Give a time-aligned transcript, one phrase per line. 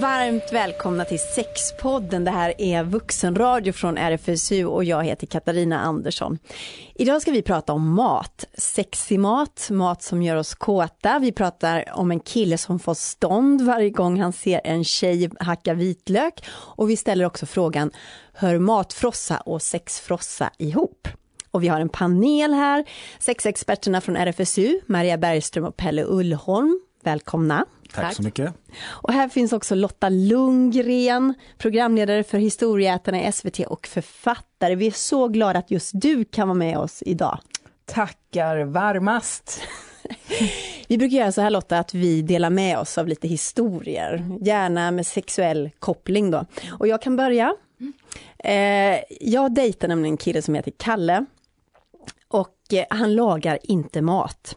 [0.00, 2.24] Varmt välkomna till Sexpodden.
[2.24, 6.38] Det här är vuxenradio från RFSU och jag heter Katarina Andersson.
[6.94, 11.18] Idag ska vi prata om mat, sexig mat, mat som gör oss kåta.
[11.18, 15.74] Vi pratar om en kille som får stånd varje gång han ser en tjej hacka
[15.74, 17.90] vitlök och vi ställer också frågan,
[18.32, 21.08] hör matfrossa och sexfrossa ihop?
[21.50, 22.84] Och vi har en panel här,
[23.18, 26.80] sexexperterna från RFSU, Maria Bergström och Pelle Ullholm.
[27.02, 27.66] Välkomna.
[27.92, 28.54] Tack, Tack, så mycket.
[28.84, 34.74] Och här finns också Lotta Lundgren, programledare för Historieätarna i SVT och författare.
[34.74, 37.38] Vi är så glada att just du kan vara med oss idag.
[37.86, 39.60] Tackar varmast.
[40.88, 44.90] vi brukar göra så här Lotta, att vi delar med oss av lite historier, gärna
[44.90, 46.44] med sexuell koppling då.
[46.72, 47.54] Och jag kan börja.
[48.38, 51.26] Eh, jag dejtar nämligen en kille som heter Kalle
[52.28, 54.56] och eh, han lagar inte mat.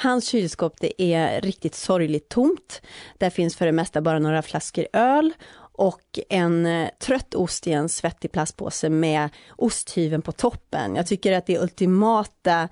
[0.00, 2.82] Hans kylskåp det är riktigt sorgligt tomt.
[3.18, 5.32] Där finns för det mesta bara några flaskor öl
[5.72, 10.96] och en eh, trött ost i en svettig plastpåse med osthyveln på toppen.
[10.96, 12.68] Jag tycker att det är ultimata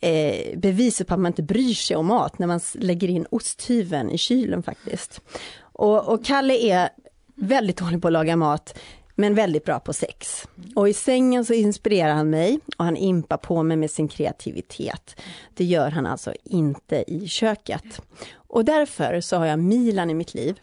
[0.00, 4.10] eh, beviset på att man inte bryr sig om mat när man lägger in osthyveln
[4.10, 5.20] i kylen faktiskt.
[5.60, 6.88] Och, och Kalle är
[7.34, 8.78] väldigt dålig på att laga mat
[9.20, 10.48] men väldigt bra på sex.
[10.74, 15.20] Och i sängen så inspirerar han mig och han impar på mig med sin kreativitet.
[15.54, 18.00] Det gör han alltså inte i köket.
[18.32, 20.60] Och därför så har jag Milan i mitt liv.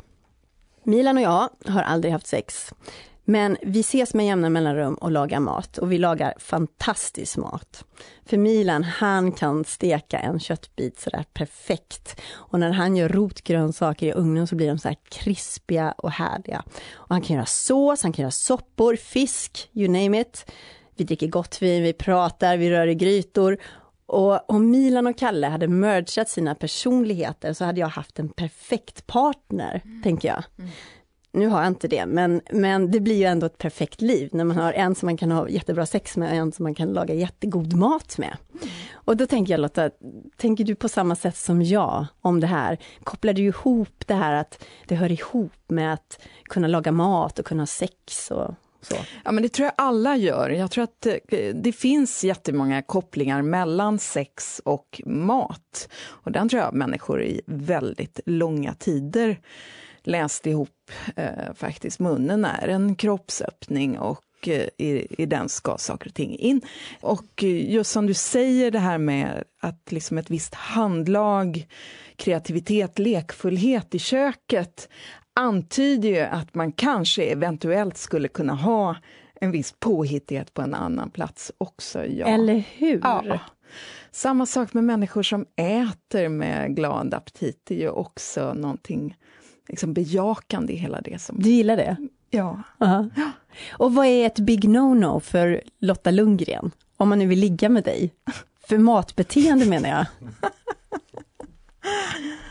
[0.84, 2.74] Milan och jag har aldrig haft sex.
[3.26, 7.86] Men vi ses med jämna mellanrum och lagar mat och vi lagar fantastisk mat.
[8.26, 12.22] För Milan, han kan steka en köttbit sådär perfekt.
[12.32, 16.64] Och när han gör rotgrönsaker i ugnen så blir de så här krispiga och härliga.
[16.94, 20.52] Och han kan göra sås, han kan göra soppor, fisk, you name it.
[20.96, 23.58] Vi dricker gott vin, vi pratar, vi rör i grytor.
[24.08, 29.08] Och om Milan och Kalle hade mergat sina personligheter så hade jag haft en perfekt
[29.08, 30.04] partner, mm.
[30.04, 30.44] tänker jag.
[30.60, 30.72] Mm
[31.36, 34.44] nu har jag inte det, men, men det blir ju ändå ett perfekt liv när
[34.44, 36.94] man har en som man kan ha jättebra sex med och en som man kan
[36.94, 38.38] laga jättegod mat med.
[38.94, 39.90] Och då tänker jag Lotta,
[40.38, 42.78] tänker du på samma sätt som jag om det här?
[43.04, 47.46] Kopplar du ihop det här att det hör ihop med att kunna laga mat och
[47.46, 48.96] kunna ha sex och så.
[49.24, 50.50] Ja, men det tror jag alla gör.
[50.50, 55.90] Jag tror att det, eh, det finns jättemånga kopplingar mellan sex och mat.
[56.06, 59.40] Och den tror jag människor i väldigt långa tider
[60.08, 62.00] läst ihop eh, faktiskt.
[62.00, 66.62] Munnen är en kroppsöppning och eh, i, i den ska saker och ting in.
[67.02, 71.68] Och eh, just som du säger det här med att liksom ett visst handlag,
[72.16, 74.90] kreativitet, lekfullhet i köket
[75.34, 78.96] antyder ju att man kanske eventuellt skulle kunna ha
[79.42, 82.06] en viss påhittighet på en annan plats också.
[82.06, 82.28] Ja.
[82.28, 83.00] Eller hur?
[83.04, 83.40] Ja.
[84.12, 89.16] Samma sak med människor som äter med glad aptit, det är ju också någonting
[89.68, 91.22] liksom bejakande i hela det.
[91.22, 91.40] Som...
[91.40, 91.98] Du gillar det?
[92.30, 92.62] Ja.
[92.84, 93.32] Uh -huh.
[93.72, 96.72] Och vad är ett big no-no för Lotta Lundgren?
[96.98, 98.14] Om man nu vill ligga med dig?
[98.68, 100.06] För matbeteende menar jag.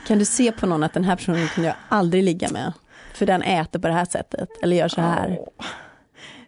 [0.06, 2.72] Kan du se på någon att den här personen kan jag aldrig ligga med?
[3.14, 5.28] För den äter på det här sättet, eller gör så här.
[5.28, 5.64] Oh.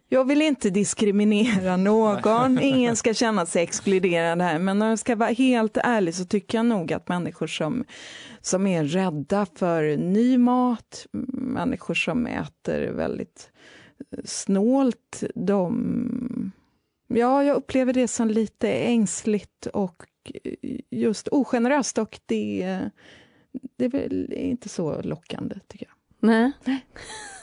[0.09, 5.17] Jag vill inte diskriminera någon, ingen ska känna sig exkluderad här, men om jag ska
[5.17, 7.85] vara helt ärlig så tycker jag nog att människor som,
[8.41, 13.51] som är rädda för ny mat, människor som äter väldigt
[14.25, 16.53] snålt, de...
[17.09, 20.03] Ja, jag upplever det som lite ängsligt och
[20.91, 22.81] just ogeneröst och det,
[23.77, 25.95] det är väl inte så lockande, tycker jag.
[26.29, 26.53] Nej.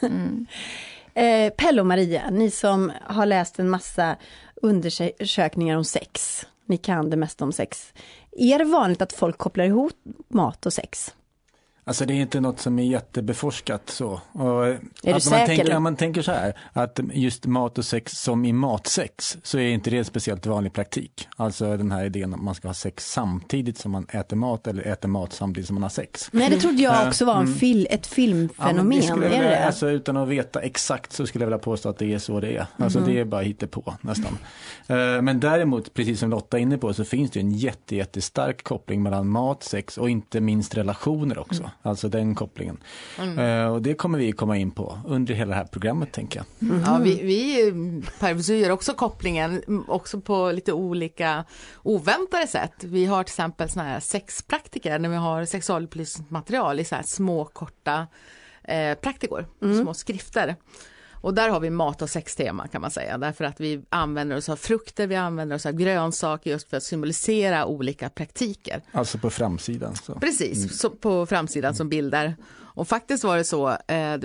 [0.01, 0.45] Mm.
[1.16, 4.16] Eh, Pelle och Maria, ni som har läst en massa
[4.56, 7.94] undersökningar om sex, ni kan det mesta om sex.
[8.31, 9.94] Är det vanligt att folk kopplar ihop
[10.28, 11.13] mat och sex?
[11.86, 14.22] Alltså det är inte något som är jättebeforskat så.
[14.32, 15.38] Och är du säker?
[15.38, 19.58] Man tänker, man tänker så här, att just mat och sex som i matsex så
[19.58, 21.28] är inte det speciellt vanlig praktik.
[21.36, 24.84] Alltså den här idén om man ska ha sex samtidigt som man äter mat eller
[24.84, 26.30] äter mat samtidigt som man har sex.
[26.32, 27.56] Nej det trodde jag också var en mm.
[27.56, 29.66] fil, ett filmfenomen, ja, det är det?
[29.66, 32.57] Alltså, utan att veta exakt så skulle jag vilja påstå att det är så det
[32.57, 32.66] är.
[32.78, 33.13] Alltså mm.
[33.13, 34.38] det är bara på nästan.
[34.88, 38.63] Eh, men däremot, precis som Lotta är inne på, så finns det en jätte, jättestark
[38.63, 41.72] koppling mellan mat, sex och inte minst relationer också.
[41.81, 41.90] Mm.
[41.90, 42.78] Alltså den kopplingen.
[43.20, 43.40] Mm.
[43.40, 46.70] Uh, och det kommer vi komma in på under hela det här programmet tänker jag.
[46.70, 46.84] Mm.
[46.86, 47.72] Ja, vi, vi
[48.20, 51.46] per gör också kopplingen, också på lite olika
[51.84, 52.84] oväntade sätt.
[52.84, 57.46] Vi har till exempel såna här sexpraktiker när vi har sexualupplysningsmaterial i så här små
[57.46, 58.08] korta
[58.64, 59.81] eh, praktikor, mm.
[59.81, 60.56] små skrifter.
[61.24, 64.50] Och där har vi mat och sextema kan man säga, därför att vi använder oss
[64.50, 68.81] av frukter, vi använder oss av grönsaker just för att symbolisera olika praktiker.
[68.92, 69.96] Alltså på framsidan?
[69.96, 70.14] Så.
[70.14, 70.70] Precis, mm.
[70.70, 71.75] så på framsidan mm.
[71.75, 72.36] som bilder.
[72.54, 74.20] Och faktiskt var det så, eh,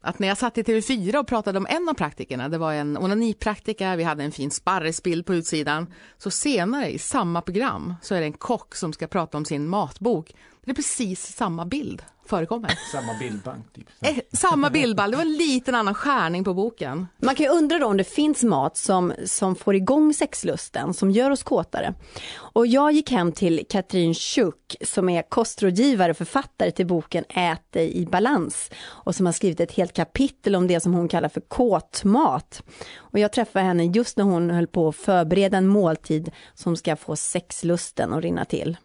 [0.00, 2.98] att när jag satt i TV4 och pratade om en av praktikerna, det var en
[2.98, 5.86] onanipraktika, vi hade en fin sparrisbild på utsidan,
[6.18, 9.68] så senare i samma program så är det en kock som ska prata om sin
[9.68, 10.32] matbok.
[10.70, 12.78] Det är precis samma bild förekommer.
[12.92, 13.72] Samma bildbank.
[13.72, 13.88] Typ.
[14.00, 17.06] Eh, samma bildbank, det var en liten annan skärning på boken.
[17.18, 21.10] Man kan ju undra då om det finns mat som, som får igång sexlusten, som
[21.10, 21.94] gör oss kåtare.
[22.32, 27.72] Och jag gick hem till Katrin Schuck som är kostrådgivare och författare till boken Ät
[27.72, 31.28] dig i balans och som har skrivit ett helt kapitel om det som hon kallar
[31.28, 32.62] för kåtmat.
[32.96, 36.96] Och jag träffade henne just när hon höll på att förbereda en måltid som ska
[36.96, 38.76] få sexlusten att rinna till.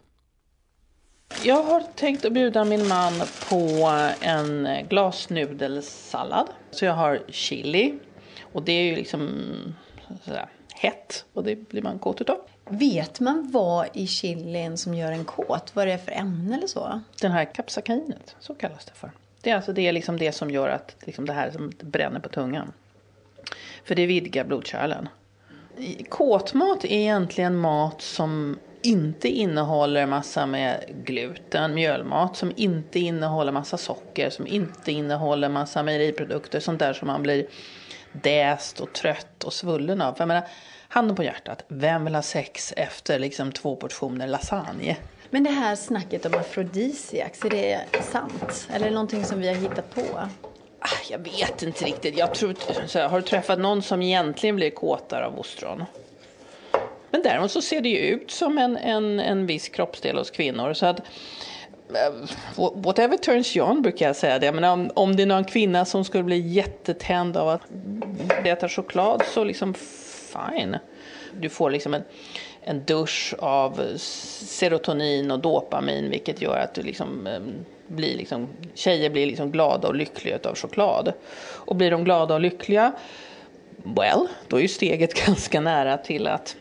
[1.44, 3.13] Jag har tänkt att bjuda min man
[3.50, 3.92] på
[4.22, 6.48] en glasnudelsallad.
[6.72, 8.00] Så jag har chili
[8.42, 9.30] och det är ju liksom
[10.24, 12.38] sådär, hett och det blir man kåt utav.
[12.69, 15.72] Vet man vad i chilin som gör en kåt?
[15.75, 17.01] Vad det är för ämne eller så?
[17.22, 19.12] Den här kapsakainet, så kallas det för.
[19.42, 22.19] Det är alltså det, är liksom det som gör att liksom det här som bränner
[22.19, 22.74] på tungan.
[23.83, 25.10] För det vidgar blodkärlen.
[26.10, 33.77] Kåtmat är egentligen mat som inte innehåller massa med gluten, mjölmat, som inte innehåller massa
[33.77, 37.47] socker, som inte innehåller massa mejeriprodukter, sånt där som man blir
[38.11, 40.13] däst och trött och svullen av.
[40.13, 40.47] För jag menar,
[40.87, 44.97] handen på hjärtat, vem vill ha sex efter liksom två portioner lasagne?
[45.29, 47.79] Men det här snacket om afrodisiax, är det
[48.11, 48.67] sant?
[48.73, 50.01] Eller är det någonting som vi har hittat på?
[50.79, 52.17] Ah, jag vet inte riktigt.
[52.17, 55.83] Jag tror, har du träffat någon som egentligen blir kåtare av ostron?
[57.15, 60.73] Men däremot så ser det ju ut som en, en, en viss kroppsdel hos kvinnor.
[60.73, 62.13] Så att, eh,
[62.75, 64.51] whatever turns you on brukar jag säga det.
[64.51, 67.62] Men om, om det är någon kvinna som skulle bli jättetänd av att
[68.45, 70.77] äta choklad så liksom fine.
[71.39, 72.03] Du får liksom en,
[72.62, 77.39] en dusch av serotonin och dopamin vilket gör att du liksom eh,
[77.88, 81.13] blir liksom, tjejer blir liksom glada och lyckliga av choklad.
[81.51, 82.91] Och blir de glada och lyckliga,
[83.83, 86.56] well, då är ju steget ganska nära till att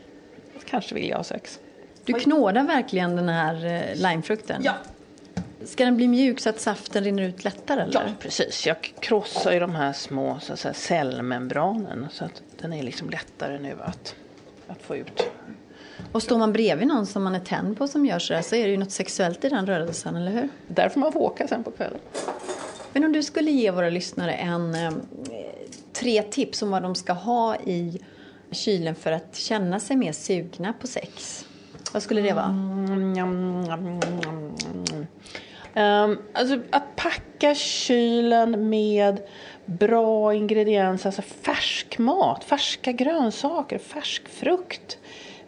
[0.66, 1.60] kanske vill jag ha sex.
[2.04, 4.62] Du knådar verkligen den här eh, limefrukten?
[4.64, 4.72] Ja.
[5.64, 7.82] Ska den bli mjuk så att saften rinner ut lättare?
[7.82, 7.92] Eller?
[7.92, 8.66] Ja, precis.
[8.66, 13.10] Jag krossar ju de här små så att säga, cellmembranen så att den är liksom
[13.10, 14.14] lättare nu att,
[14.66, 15.30] att få ut.
[16.12, 18.64] Och står man bredvid någon som man är tänd på som gör sådär så är
[18.64, 20.48] det ju något sexuellt i den rörelsen, eller hur?
[20.66, 21.98] Där får man få åka sen på kvällen.
[22.92, 24.92] Men om du skulle ge våra lyssnare en, eh,
[25.92, 28.00] tre tips om vad de ska ha i
[28.54, 31.46] kylen för att känna sig mer sugna på sex?
[31.92, 32.46] Vad skulle det vara?
[35.76, 39.20] Um, alltså att packa kylen med
[39.64, 44.98] bra ingredienser, alltså färsk mat, färska grönsaker, färsk frukt.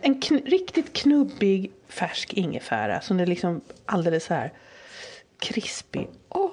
[0.00, 4.53] En kn riktigt knubbig färsk ingefära som är liksom alldeles så här
[5.38, 6.08] krispig.
[6.29, 6.50] Oh.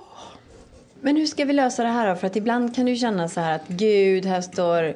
[1.02, 2.16] Men hur ska vi lösa det här då?
[2.16, 4.96] För att ibland kan du känna så här att gud, här står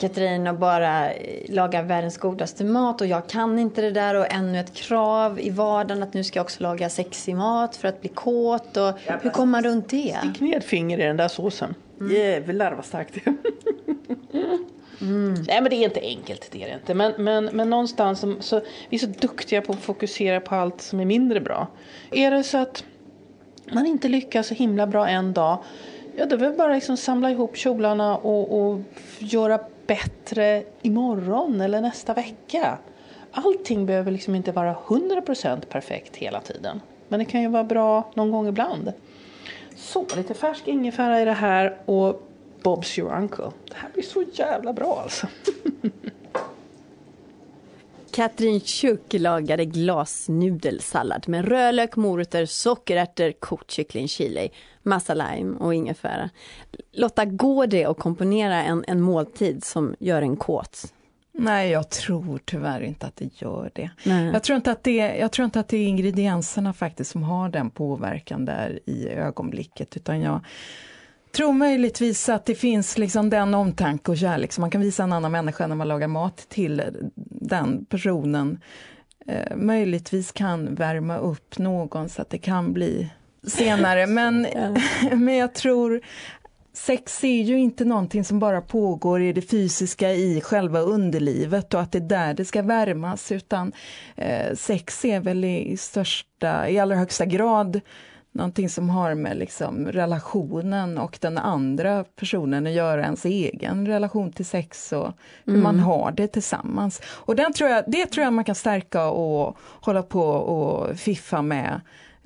[0.00, 1.08] Katrin och bara
[1.48, 5.50] laga världens godaste mat och jag kan inte det där och ännu ett krav i
[5.50, 8.92] vardagen att nu ska jag också laga sexig mat för att bli kåt och
[9.22, 10.16] hur kommer man runt det?
[10.18, 11.74] Stick ner ett finger i den där såsen.
[12.00, 12.12] Mm.
[12.12, 13.34] Jävlar vad starkt det är.
[15.00, 15.34] Mm.
[15.34, 16.94] Nej men det är inte enkelt, det är det inte.
[16.94, 20.80] Men, men, men någonstans så, så, vi är så duktiga på att fokusera på allt
[20.80, 21.68] som är mindre bra.
[22.10, 22.84] Är det så att
[23.72, 25.58] man inte lyckas så himla bra en dag,
[26.16, 28.80] ja då vill bara liksom samla ihop kjolarna och, och
[29.18, 32.78] göra bättre imorgon eller nästa vecka.
[33.32, 36.80] Allting behöver liksom inte vara 100% perfekt hela tiden.
[37.08, 38.92] Men det kan ju vara bra någon gång ibland.
[39.76, 42.22] Så, lite färsk ingefära i det här och
[42.62, 43.50] Bob's your uncle.
[43.68, 45.26] Det här blir så jävla bra alltså.
[48.12, 54.48] Katrin Tjuck lagade glasnudelsallad med rödlök, morötter, sockerärtor, kokt kyckling, chili,
[54.82, 56.30] massa lime och ingefära.
[56.92, 60.92] Lotta, går det att komponera en, en måltid som gör en kåt?
[61.32, 63.90] Nej, jag tror tyvärr inte att det gör det.
[64.32, 67.48] Jag tror, inte att det jag tror inte att det är ingredienserna faktiskt som har
[67.48, 70.40] den påverkan där i ögonblicket, utan jag
[71.32, 75.12] tror möjligtvis att det finns liksom den omtanke och kärlek som man kan visa en
[75.12, 76.82] annan människa när man lagar mat till
[77.40, 78.60] den personen.
[79.26, 83.10] Eh, möjligtvis kan värma upp någon så att det kan bli
[83.46, 84.06] senare.
[84.20, 84.46] Men,
[85.12, 86.00] men jag tror
[86.72, 91.80] Sex är ju inte någonting som bara pågår i det fysiska i själva underlivet och
[91.80, 93.72] att det är där det ska värmas utan
[94.16, 97.80] eh, sex är väl i största, i allra högsta grad
[98.32, 104.32] någonting som har med liksom relationen och den andra personen att göra, ens egen relation
[104.32, 105.12] till sex och
[105.44, 105.62] hur mm.
[105.62, 107.02] man har det tillsammans.
[107.06, 111.42] Och den tror jag, det tror jag man kan stärka och hålla på och fiffa
[111.42, 111.80] med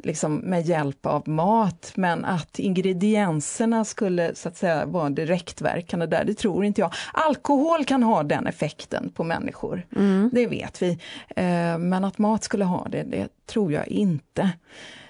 [0.04, 6.24] liksom med hjälp av mat, men att ingredienserna skulle så att säga vara direktverkande där,
[6.24, 6.92] det tror inte jag.
[7.12, 10.30] Alkohol kan ha den effekten på människor, mm.
[10.32, 10.90] det vet vi.
[11.36, 14.50] Eh, men att mat skulle ha det, det tror jag inte.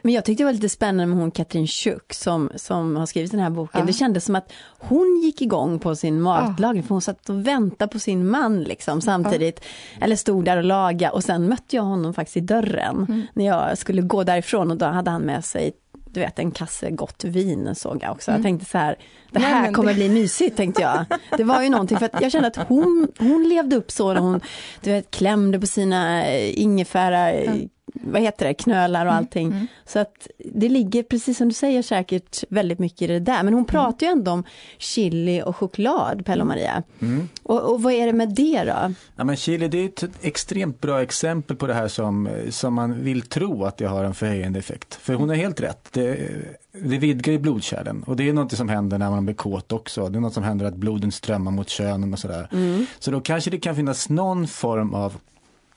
[0.05, 3.31] Men jag tyckte det var lite spännande med hon Katrin Schuck som, som har skrivit
[3.31, 3.81] den här boken.
[3.81, 3.87] Ja.
[3.87, 6.87] Det kändes som att hon gick igång på sin matlagning, ja.
[6.87, 9.61] för hon satt och väntade på sin man liksom samtidigt.
[9.61, 10.05] Ja.
[10.05, 13.23] Eller stod där och lagade och sen mötte jag honom faktiskt i dörren mm.
[13.35, 16.91] när jag skulle gå därifrån och då hade han med sig du vet en kasse
[16.91, 18.31] gott vin såg jag också.
[18.31, 18.39] Mm.
[18.39, 18.97] Jag tänkte så här,
[19.31, 19.95] det här Nej, kommer det...
[19.95, 21.05] bli mysigt tänkte jag.
[21.37, 24.21] Det var ju någonting för att jag kände att hon, hon levde upp så när
[24.21, 24.41] hon
[24.81, 27.69] du vet, klämde på sina ingefära mm
[28.07, 29.47] vad heter det, knölar och mm, allting.
[29.47, 29.69] Mm, mm.
[29.87, 33.43] Så att det ligger, precis som du säger, säkert väldigt mycket i det där.
[33.43, 33.65] Men hon mm.
[33.65, 34.45] pratar ju ändå om
[34.79, 36.83] chili och choklad, Pelle och Maria.
[37.01, 37.29] Mm.
[37.43, 38.95] Och, och, vad är det med det då?
[39.17, 43.03] Ja, men chili det är ett extremt bra exempel på det här som, som man
[43.03, 44.95] vill tro att det har en förhöjande effekt.
[44.95, 45.89] För hon har helt rätt.
[45.93, 46.31] Det,
[46.73, 50.09] det vidgar ju blodkärlen och det är något som händer när man blir kåt också.
[50.09, 52.49] Det är något som händer att bloden strömmar mot könen och sådär.
[52.53, 52.87] Mm.
[52.99, 55.17] Så då kanske det kan finnas någon form av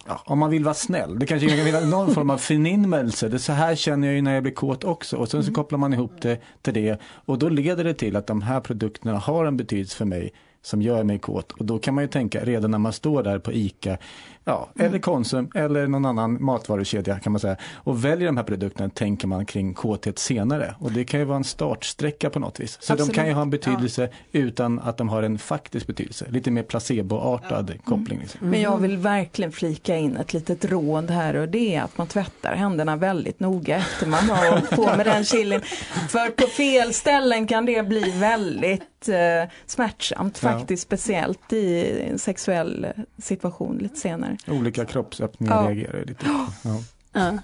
[0.08, 3.30] ja, om man vill vara snäll, det kanske kan finnas någon form av förnimmelse.
[3.30, 5.18] Det så här känner jag ju när jag blir kåt också.
[5.18, 5.56] Och sen så mm.
[5.56, 7.02] kopplar man ihop det till det.
[7.04, 10.82] Och då leder det till att de här produkterna har en betydelse för mig som
[10.82, 11.52] gör mig kåt.
[11.52, 13.98] Och då kan man ju tänka redan när man står där på ICA
[14.48, 14.88] Ja, mm.
[14.88, 17.56] eller Konsum eller någon annan matvarukedja kan man säga.
[17.74, 20.76] Och väljer de här produkterna tänker man kring kåthet senare.
[20.80, 22.78] Och det kan ju vara en startsträcka på något vis.
[22.82, 23.14] Så Absolut.
[23.14, 24.40] de kan ju ha en betydelse ja.
[24.40, 26.26] utan att de har en faktisk betydelse.
[26.30, 27.82] Lite mer placeboartad ja.
[27.86, 28.20] koppling.
[28.20, 28.40] Liksom.
[28.40, 28.52] Mm.
[28.52, 32.08] Men jag vill verkligen flika in ett litet råd här och det är att man
[32.08, 35.62] tvättar händerna väldigt noga efter man har på med den chilin.
[36.10, 40.88] För på fel ställen kan det bli väldigt eh, smärtsamt faktiskt, ja.
[40.88, 42.88] speciellt i en sexuell
[43.18, 44.37] situation lite senare.
[44.48, 45.70] Olika kroppsöppningar ja.
[45.70, 46.26] reagerar lite.
[46.26, 46.48] Ja.
[47.12, 47.38] ja.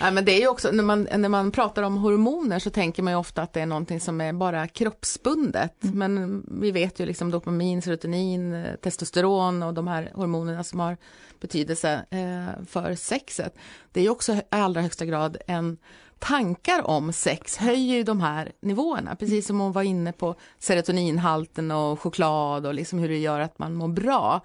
[0.00, 3.02] Ja, men det är ju också, när man, när man pratar om hormoner så tänker
[3.02, 5.84] man ju ofta att det är någonting som är bara kroppsbundet.
[5.84, 5.98] Mm.
[5.98, 10.96] Men vi vet ju liksom dopamin, serotonin, testosteron och de här hormonerna som har
[11.40, 13.54] betydelse eh, för sexet.
[13.92, 15.78] Det är ju också i allra högsta grad en
[16.18, 21.70] tankar om sex höjer ju de här nivåerna, precis som hon var inne på serotoninhalten
[21.70, 24.40] och choklad och liksom hur det gör att man mår bra.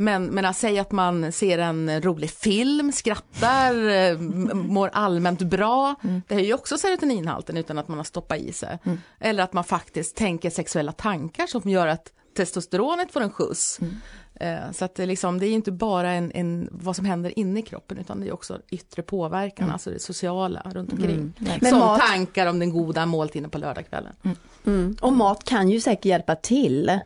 [0.00, 4.18] Men, men att säga att man ser en rolig film, skrattar, eh,
[4.54, 6.22] mår allmänt bra, mm.
[6.28, 8.78] det är ju också serotoninhalten utan att man har stoppat i sig.
[8.84, 9.00] Mm.
[9.20, 13.80] Eller att man faktiskt tänker sexuella tankar som gör att testosteronet får en skjuts.
[13.80, 13.94] Mm.
[14.34, 17.60] Eh, så att det, liksom, det är inte bara en, en, vad som händer inne
[17.60, 19.72] i kroppen utan det är också yttre påverkan, mm.
[19.72, 21.32] alltså det sociala runt omkring.
[21.38, 21.60] Mm.
[21.60, 22.00] Som mat...
[22.00, 24.12] tankar om den goda måltiden på lördagskvällen.
[24.22, 24.36] Mm.
[24.66, 24.96] mm.
[25.00, 27.00] Och mat kan ju säkert hjälpa till.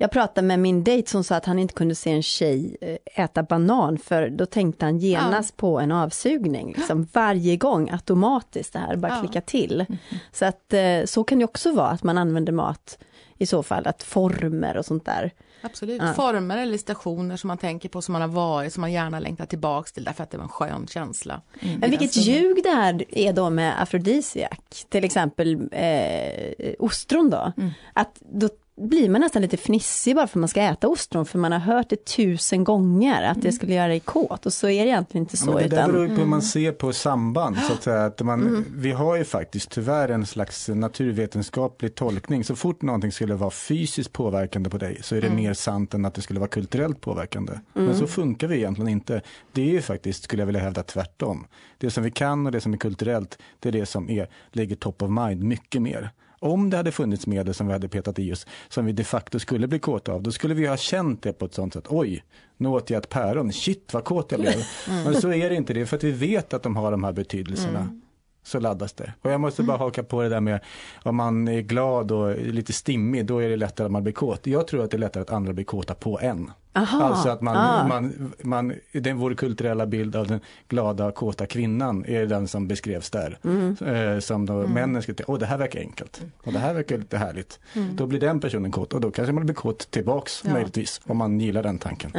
[0.00, 3.24] Jag pratade med min dejt som sa att han inte kunde se en tjej eh,
[3.24, 5.60] äta banan för då tänkte han genast ja.
[5.60, 6.74] på en avsugning.
[6.76, 9.20] Liksom, varje gång automatiskt det här, bara ja.
[9.20, 9.80] klicka till.
[9.80, 9.98] Mm.
[10.32, 12.98] Så att eh, så kan det också vara att man använder mat
[13.38, 15.32] i så fall, att former och sånt där.
[15.62, 16.12] Absolut, ja.
[16.12, 19.46] former eller stationer som man tänker på som man har varit, som man gärna längtar
[19.46, 21.40] tillbaks till därför att det var en skön känsla.
[21.60, 21.80] Mm.
[21.80, 27.52] Men vilket ljug det här är då med afrodisiak, till exempel eh, ostron då.
[27.56, 27.70] Mm.
[27.92, 31.38] Att då blir man nästan lite fnissig bara för att man ska äta ostron, för
[31.38, 33.52] man har hört det tusen gånger att det mm.
[33.52, 35.50] skulle göra dig kåt och så är det egentligen inte så.
[35.50, 35.92] Ja, det utan...
[35.92, 36.40] beror ju på hur man mm.
[36.40, 38.04] ser på samband, så att säga.
[38.04, 38.64] Att man, mm.
[38.76, 42.44] Vi har ju faktiskt tyvärr en slags naturvetenskaplig tolkning.
[42.44, 45.42] Så fort någonting skulle vara fysiskt påverkande på dig så är det mm.
[45.42, 47.52] mer sant än att det skulle vara kulturellt påverkande.
[47.72, 48.08] Men så mm.
[48.08, 49.22] funkar vi egentligen inte.
[49.52, 51.46] Det är ju faktiskt, skulle jag vilja hävda, tvärtom.
[51.78, 54.76] Det som vi kan och det som är kulturellt, det är det som är, ligger
[54.76, 56.12] top of mind mycket mer.
[56.38, 59.38] Om det hade funnits medel som vi hade petat i oss, som vi de facto
[59.38, 61.84] skulle bli kåta av, då skulle vi ha känt det på ett sånt sätt.
[61.88, 62.24] Oj,
[62.56, 64.54] nu åt jag ett päron, shit vad kåt jag blev.
[64.88, 65.04] Mm.
[65.04, 67.12] Men så är det inte, det för att vi vet att de har de här
[67.12, 67.78] betydelserna.
[67.78, 68.00] Mm.
[68.48, 69.12] Så laddas det.
[69.22, 69.84] Och jag måste bara mm.
[69.84, 70.60] haka på det där med
[71.02, 74.46] om man är glad och lite stimmig, då är det lättare att man blir kåt.
[74.46, 76.50] Jag tror att det är lättare att andra blir kåta på en.
[76.72, 77.88] Aha, alltså att man, ah.
[77.88, 83.10] man, man, den, vår kulturella bild av den glada kåta kvinnan är den som beskrevs
[83.10, 83.38] där.
[83.44, 83.76] Mm.
[83.86, 84.70] Eh, som då mm.
[84.70, 87.60] männen skulle tänka, åh det här verkar enkelt och det här verkar lite härligt.
[87.74, 87.96] Mm.
[87.96, 90.52] Då blir den personen kåt och då kanske man blir kåt tillbaks ja.
[90.52, 92.10] möjligtvis om man gillar den tanken.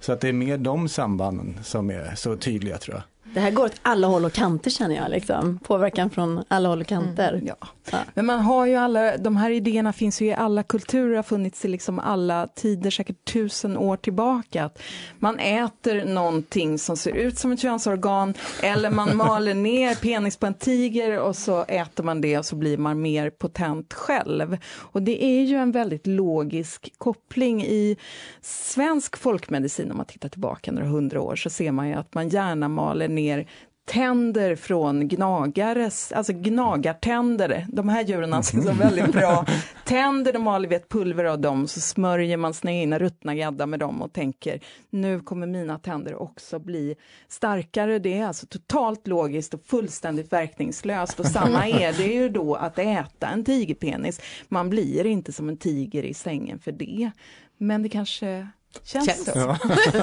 [0.00, 3.02] Så att det är mer de sambanden som är så tydliga tror jag.
[3.36, 5.58] Det här går åt alla håll och kanter känner jag, liksom.
[5.58, 7.32] påverkan från alla håll och kanter.
[7.32, 7.98] Mm, ja ja.
[8.14, 11.64] Men man har ju alla, de här idéerna finns ju i alla kulturer, har funnits
[11.64, 14.70] i liksom alla tider, säkert tusen år tillbaka.
[15.18, 20.46] man äter någonting som ser ut som ett könsorgan eller man maler ner penis på
[20.46, 24.58] en tiger och så äter man det och så blir man mer potent själv.
[24.76, 27.96] Och det är ju en väldigt logisk koppling i
[28.40, 32.28] svensk folkmedicin, om man tittar tillbaka några hundra år så ser man ju att man
[32.28, 33.46] gärna maler ner
[33.86, 39.46] tänder från gnagares, alltså gnagartänder, de här djuren har alltså väldigt bra
[39.84, 43.80] tänder, de har ett pulver av dem, så smörjer man sina egna ruttna gädda med
[43.80, 46.96] dem och tänker nu kommer mina tänder också bli
[47.28, 47.98] starkare.
[47.98, 52.78] Det är alltså totalt logiskt och fullständigt verkningslöst och samma är det ju då att
[52.78, 54.20] äta en tigerpenis.
[54.48, 57.10] Man blir inte som en tiger i sängen för det,
[57.58, 58.48] men det kanske
[58.84, 59.24] känns, känns.
[59.24, 59.38] så.
[59.38, 59.58] Ja.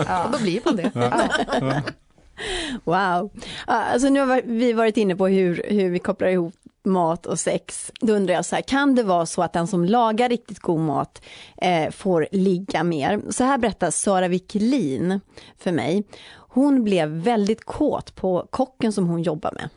[0.08, 0.30] ja.
[0.32, 0.92] Då blir man det.
[0.94, 1.82] Ja.
[2.84, 3.32] Wow.
[3.68, 6.54] Ah, alltså nu har vi varit inne på hur, hur vi kopplar ihop
[6.86, 7.92] mat och sex.
[8.02, 10.80] Då undrar jag så här, kan det vara så att den som lagar riktigt god
[10.80, 11.22] mat
[11.62, 13.22] eh, får ligga mer?
[13.30, 15.20] Så här berättar Sara Wiklin
[15.58, 16.04] för mig.
[16.36, 19.70] Hon blev väldigt kåt på kocken som hon jobbar med.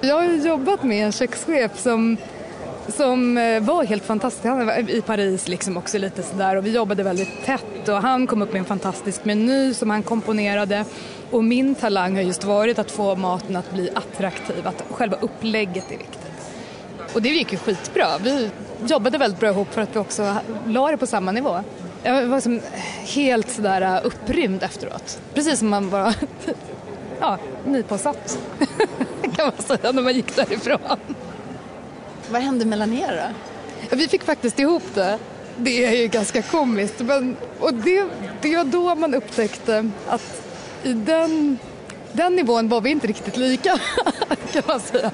[0.00, 2.16] Jag har jobbat med en kökschef som
[2.92, 4.44] som eh, var helt fantastisk.
[4.44, 8.26] Han var i Paris liksom också lite sådär och vi jobbade väldigt tätt och han
[8.26, 10.84] kom upp med en fantastisk meny som han komponerade
[11.30, 15.92] och min talang har just varit att få maten att bli attraktiv, att själva upplägget
[15.92, 16.20] är viktigt.
[17.14, 18.06] Och det gick ju skitbra.
[18.22, 18.50] Vi
[18.86, 21.60] jobbade väldigt bra ihop för att vi också la det på samma nivå.
[22.02, 22.60] Jag var som
[23.04, 25.20] helt sådär upprymd efteråt.
[25.34, 26.14] Precis som man bara,
[27.20, 28.38] ja, nypåsatt
[29.36, 30.98] kan man säga när man gick därifrån.
[32.30, 33.32] Vad hände mellan er
[33.90, 33.96] då?
[33.96, 35.18] Vi fick faktiskt ihop det.
[35.56, 37.00] Det är ju ganska komiskt.
[37.00, 38.06] Men, och det,
[38.40, 40.42] det var då man upptäckte att
[40.82, 41.58] i den,
[42.12, 43.78] den nivån var vi inte riktigt lika,
[44.52, 45.10] kan man säga.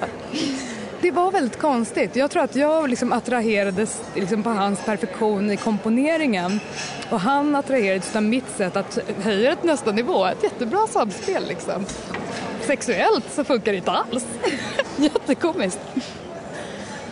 [1.01, 2.17] Det var väldigt konstigt.
[2.17, 6.61] Jag tror att jag liksom attraherades liksom på hans perfektion i komponeringen
[7.11, 10.27] och han attraherades av mitt sätt att höja det till nästa nivå.
[10.27, 11.87] Ett jättebra samspel liksom.
[12.61, 14.27] Sexuellt så funkar det inte alls.
[14.97, 15.81] Jättekomiskt.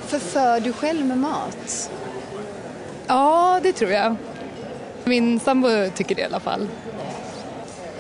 [0.07, 1.91] Förför du själv med mat?
[3.07, 4.17] Ja, det tror jag.
[5.05, 6.69] Min sambo tycker det i alla fall.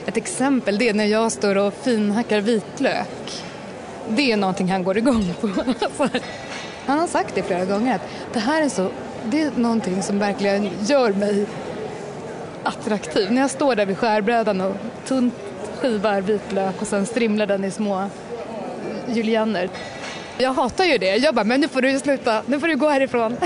[0.06, 3.42] Ett exempel det är när jag står och finhackar vitlök.
[4.08, 5.48] Det är någonting han går igång på.
[6.86, 8.90] han har sagt det flera gånger att det här är så,
[9.24, 11.46] det är någonting som verkligen gör mig
[12.62, 13.32] attraktiv.
[13.32, 15.34] När jag står där vid skärbrädan och tunt
[15.80, 18.08] skivar vitlök och sen strimlar den i små
[19.08, 19.68] julianer.
[20.38, 21.16] Jag hatar ju det.
[21.16, 23.36] Jag bara, men nu får du sluta, nu får du gå härifrån.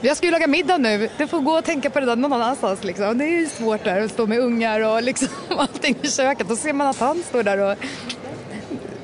[0.00, 2.32] Jag ska ju laga middag nu, du får gå och tänka på det där någon
[2.32, 2.84] annanstans.
[2.84, 3.18] Liksom.
[3.18, 6.48] Det är ju svårt där att stå med ungar och liksom allting i köket.
[6.48, 7.78] Då ser man att han står där och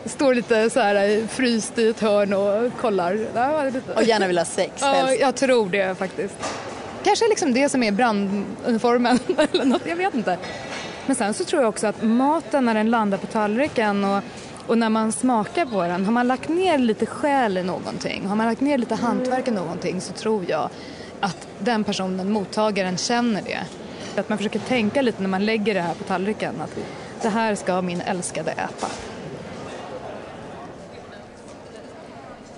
[0.04, 3.18] står lite så här fryst i ett hörn och kollar.
[3.94, 6.34] Och gärna vill ha sex Ja, jag tror det faktiskt.
[7.04, 9.18] Kanske liksom det som är branduniformen
[9.52, 10.38] eller något, jag vet inte.
[11.06, 14.22] Men sen så tror jag också att maten när den landar på tallriken och
[14.66, 18.36] och när man smakar på den, har man lagt ner lite själ i någonting, har
[18.36, 20.70] man lagt ner lite hantverk i någonting så tror jag
[21.20, 23.60] att den personen, mottagaren, känner det.
[24.20, 26.78] Att man försöker tänka lite när man lägger det här på tallriken, att
[27.22, 28.86] det här ska min älskade äta.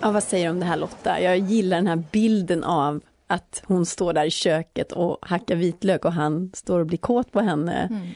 [0.01, 1.21] Ja, vad säger du om det här Lotta?
[1.21, 6.05] Jag gillar den här bilden av att hon står där i köket och hackar vitlök
[6.05, 7.87] och han står och blir kåt på henne.
[7.91, 8.09] Mm.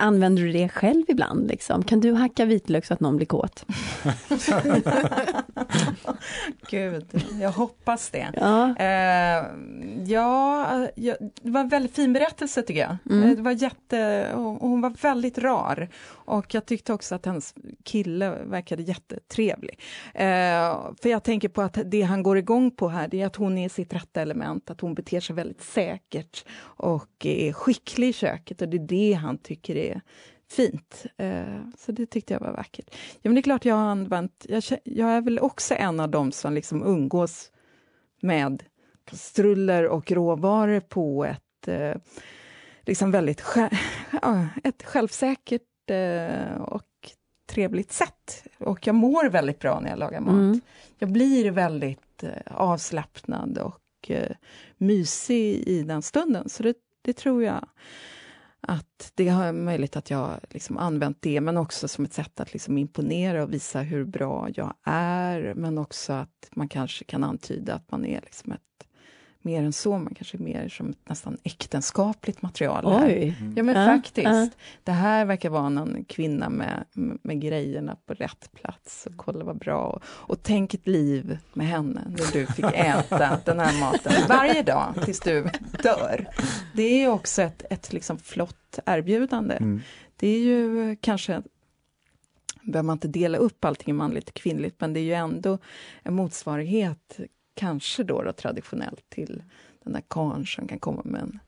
[0.00, 1.48] Använder du det själv ibland?
[1.48, 1.82] Liksom?
[1.82, 3.66] Kan du hacka vitlök så att någon blir kåt?
[6.70, 8.32] Gud, jag hoppas det.
[8.34, 9.44] Ja, eh,
[10.06, 12.96] ja, ja, det var en väldigt fin berättelse tycker jag.
[13.10, 13.30] Mm.
[13.30, 15.88] Eh, det var jätte, hon var väldigt rar.
[16.08, 19.80] Och jag tyckte också att hennes kille verkade jättetrevlig.
[20.14, 23.36] Eh, för jag tänker på att det han går igång på här, det är att
[23.36, 28.12] hon är sitt rätta element, att hon beter sig väldigt säkert och är skicklig i
[28.12, 29.89] köket och det är det han tycker är
[30.50, 31.06] fint.
[31.16, 32.86] Eh, så det tyckte jag var vackert.
[32.90, 36.10] Ja, men det är klart jag har använt, jag, jag är väl också en av
[36.10, 37.52] dem som liksom umgås
[38.20, 38.62] med
[39.12, 41.94] struller och råvaror på ett eh,
[42.82, 43.44] liksom väldigt
[44.64, 46.86] ett självsäkert eh, och
[47.46, 48.46] trevligt sätt.
[48.58, 50.32] Och jag mår väldigt bra när jag lagar mat.
[50.32, 50.60] Mm.
[50.98, 54.10] Jag blir väldigt avslappnad och
[54.76, 56.48] mysig i den stunden.
[56.48, 57.68] Så det, det tror jag
[58.60, 62.52] att det är möjligt att jag liksom använt det, men också som ett sätt att
[62.52, 67.74] liksom imponera och visa hur bra jag är, men också att man kanske kan antyda
[67.74, 68.60] att man är liksom ett
[69.42, 72.84] mer än så, man kanske mer som ett nästan äktenskapligt material.
[72.86, 73.36] Oj.
[73.40, 73.54] Mm.
[73.56, 74.26] Ja men uh, faktiskt.
[74.26, 74.46] Uh.
[74.84, 76.84] Det här verkar vara någon kvinna med,
[77.22, 79.06] med grejerna på rätt plats.
[79.06, 79.86] Och kolla vad bra.
[79.86, 84.62] Och, och tänk ett liv med henne när du fick äta den här maten varje
[84.62, 85.50] dag tills du
[85.82, 86.26] dör.
[86.74, 89.54] Det är också ett, ett liksom flott erbjudande.
[89.54, 89.80] Mm.
[90.16, 91.42] Det är ju kanske
[92.62, 95.58] behöver man inte dela upp allting manligt och kvinnligt, men det är ju ändå
[96.02, 97.20] en motsvarighet
[97.60, 99.42] kanske då, då traditionellt till
[99.84, 101.38] den där karln som kan komma med en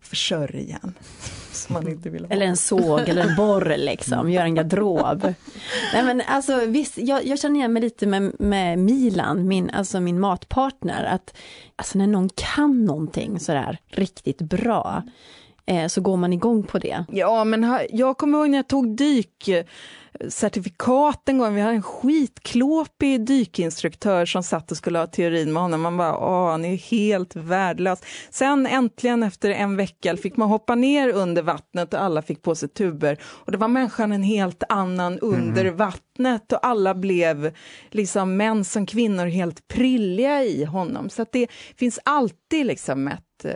[0.00, 0.94] försörjan.
[1.52, 2.30] Som man inte vill ha.
[2.30, 5.34] Eller en såg eller en borr liksom, gör en garderob.
[5.92, 10.00] Nej men alltså visst, jag, jag känner igen mig lite med, med Milan, min, alltså
[10.00, 11.36] min matpartner, att
[11.76, 15.02] alltså när någon kan någonting sådär riktigt bra,
[15.70, 17.04] eh, så går man igång på det.
[17.08, 23.26] Ja, men jag kommer ihåg när jag tog dykcertifikat en gång, vi hade en skitklåpig
[23.26, 25.80] dykinstruktör som satt och skulle ha teorin med honom.
[25.80, 28.02] Man bara, åh, han är helt värdelös.
[28.30, 32.54] Sen äntligen efter en vecka fick man hoppa ner under vattnet och alla fick på
[32.54, 33.18] sig tuber.
[33.22, 35.76] Och det var människan en helt annan under mm.
[35.76, 37.54] vattnet och alla blev
[37.90, 41.10] liksom män som kvinnor helt prilliga i honom.
[41.10, 43.52] Så att det finns alltid liksom ett eh,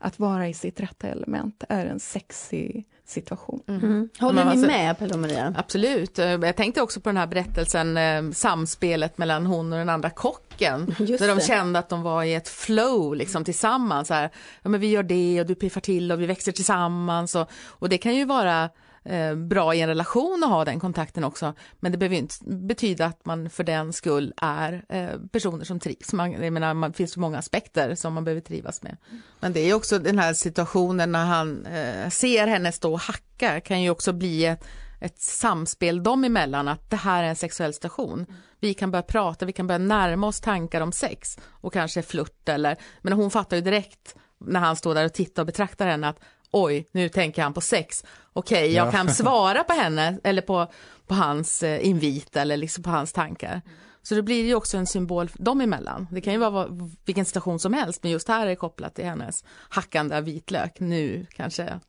[0.00, 3.62] att vara i sitt rätta element är en sexig situation.
[3.66, 3.84] Mm.
[3.84, 4.08] Mm.
[4.18, 5.54] Håller ni alltså, med Pelle-Maria?
[5.56, 6.18] Absolut.
[6.18, 10.10] Eh, jag tänkte också på den här berättelsen, eh, samspelet mellan hon och den andra
[10.10, 10.94] kocken.
[10.98, 14.10] Just där de kände att de var i ett flow liksom, tillsammans.
[14.10, 14.30] Här,
[14.62, 17.34] ja, men vi gör det och du piffar till och vi växer tillsammans.
[17.34, 18.70] Och, och det kan ju vara
[19.04, 21.54] eh, bra i en relation att ha den kontakten också.
[21.80, 26.12] Men det behöver inte betyda att man för den skull är eh, personer som trivs.
[26.12, 28.96] Man, jag menar, man, det finns så många aspekter som man behöver trivas med.
[29.40, 33.60] Men det är också den här situationen när han eh, ser henne stå och hacka
[33.60, 34.64] kan ju också bli ett,
[35.00, 38.26] ett samspel dem emellan att det här är en sexuell station.
[38.60, 42.48] Vi kan börja prata, vi kan börja närma oss tankar om sex och kanske flört
[42.48, 46.08] eller, men hon fattar ju direkt när han står där och tittar och betraktar henne
[46.08, 46.20] att
[46.52, 48.04] oj, nu tänker han på sex.
[48.32, 48.92] Okej, okay, jag ja.
[48.92, 50.66] kan svara på henne eller på,
[51.06, 53.62] på hans eh, invit eller liksom på hans tankar.
[54.02, 56.06] Så det blir ju också en symbol dem emellan.
[56.10, 56.66] Det kan ju vara
[57.04, 60.80] vilken situation som helst, men just här är det kopplat till hennes hackande av vitlök
[60.80, 61.80] nu kanske.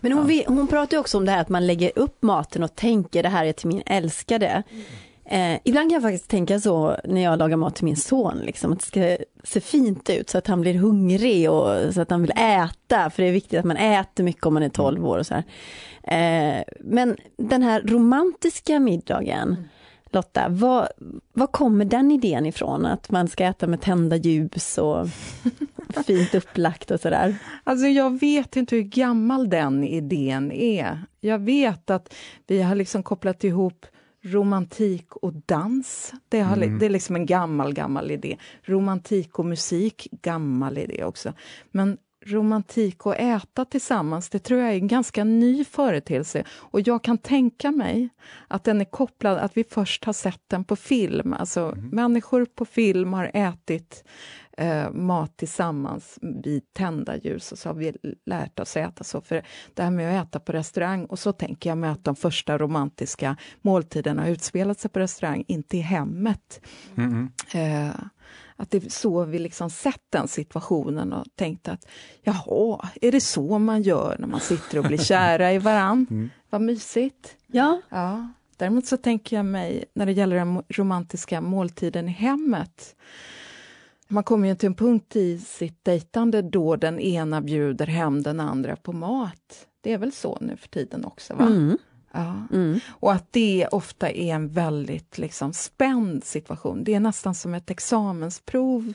[0.00, 2.74] Men hon, hon pratar ju också om det här att man lägger upp maten och
[2.74, 4.62] tänker det här är till min älskade.
[4.70, 4.84] Mm.
[5.26, 8.72] Eh, ibland kan jag faktiskt tänka så när jag lagar mat till min son, liksom,
[8.72, 12.22] att det ska se fint ut så att han blir hungrig och så att han
[12.22, 15.18] vill äta, för det är viktigt att man äter mycket om man är 12 år
[15.18, 15.44] och så här.
[16.02, 19.68] Eh, men den här romantiska middagen,
[20.10, 20.88] Lotta, vad,
[21.32, 22.86] vad kommer den idén ifrån?
[22.86, 25.08] Att man ska äta med tända ljus och
[26.06, 27.36] fint upplagt och sådär?
[27.64, 31.02] Alltså jag vet inte hur gammal den idén är.
[31.20, 32.14] Jag vet att
[32.46, 33.86] vi har liksom kopplat ihop
[34.24, 36.12] romantik och dans.
[36.28, 36.78] Det, har, mm.
[36.78, 38.36] det är liksom en gammal, gammal idé.
[38.62, 41.32] Romantik och musik, gammal idé också.
[41.70, 46.44] Men romantik och äta tillsammans, det tror jag är en ganska ny företeelse.
[46.50, 48.08] Och jag kan tänka mig
[48.48, 51.32] att den är kopplad, att vi först har sett den på film.
[51.32, 51.88] Alltså mm.
[51.88, 54.04] människor på film har ätit
[54.56, 59.20] eh, mat tillsammans vid tända ljus och så har vi lärt oss äta så.
[59.20, 59.42] För
[59.74, 62.58] det här med att äta på restaurang, och så tänker jag mig att de första
[62.58, 66.60] romantiska måltiderna har utspelat sig på restaurang, inte i hemmet.
[66.96, 67.30] Mm.
[67.54, 67.94] Eh,
[68.56, 71.86] att det är så vi liksom sett den situationen och tänkt att
[72.22, 76.06] jaha, är det så man gör när man sitter och blir kära i varann?
[76.10, 76.30] Mm.
[76.50, 77.36] Vad mysigt!
[77.46, 77.80] Ja.
[77.88, 78.28] ja.
[78.56, 82.96] Däremot så tänker jag mig, när det gäller den romantiska måltiden i hemmet,
[84.08, 88.40] man kommer ju till en punkt i sitt dejtande då den ena bjuder hem den
[88.40, 89.66] andra på mat.
[89.80, 91.34] Det är väl så nu för tiden också?
[91.34, 91.46] va?
[91.46, 91.78] Mm.
[92.14, 92.42] Ja.
[92.52, 92.80] Mm.
[92.88, 96.84] Och att det ofta är en väldigt liksom, spänd situation.
[96.84, 98.92] Det är nästan som ett examensprov.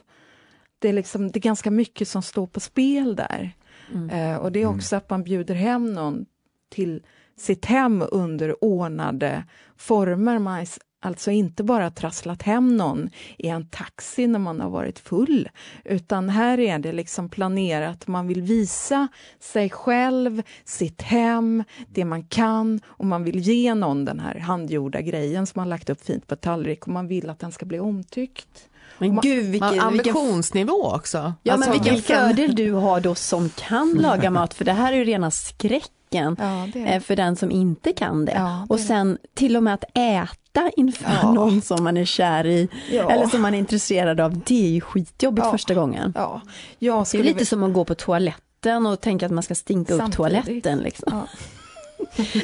[0.79, 3.51] Det är, liksom, det är ganska mycket som står på spel där.
[3.93, 4.09] Mm.
[4.09, 4.75] Eh, och det är mm.
[4.75, 6.25] också att man bjuder hem någon
[6.69, 7.03] till
[7.37, 9.43] sitt hem under ordnade
[9.77, 10.39] former.
[10.39, 10.65] Man
[10.99, 15.49] alltså inte bara trasslat hem någon i en taxi när man har varit full,
[15.85, 18.07] utan här är det liksom planerat.
[18.07, 19.07] Man vill visa
[19.39, 25.01] sig själv, sitt hem, det man kan och man vill ge någon den här handgjorda
[25.01, 27.79] grejen som man lagt upp fint på tallrik och man vill att den ska bli
[27.79, 28.69] omtyckt.
[28.97, 31.33] Men man, gud, vilken, ambitionsnivå också.
[31.43, 34.73] Ja, alltså, men vilken, vilken fördel du har då som kan laga mat, för det
[34.73, 38.31] här är ju rena skräck ja, eh, för den som inte kan det.
[38.31, 41.31] Ja, det och sen till och med att äta inför ja.
[41.31, 43.11] någon som man är kär i, ja.
[43.11, 46.13] eller som man är intresserad av, det är ju skitjobbigt första gången.
[46.15, 46.41] Ja.
[46.79, 49.97] Jag det är lite som att gå på toaletten och tänka att man ska stinka
[49.97, 50.09] Samtidigt.
[50.09, 50.79] upp toaletten.
[50.79, 51.13] Liksom.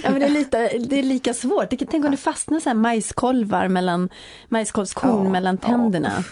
[0.03, 1.69] ja, men det, är lite, det är lika svårt.
[1.69, 4.09] Tänk om det fastnar så här majskolvar mellan,
[4.49, 6.23] majskolvskorn mellan tänderna.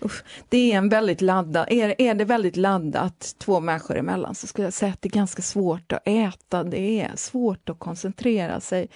[0.00, 0.24] Uff.
[0.48, 1.66] Det är en väldigt laddad...
[1.68, 5.10] är, är det väldigt laddat två människor emellan så skulle jag säga att det är
[5.10, 8.88] ganska svårt att äta, det är svårt att koncentrera sig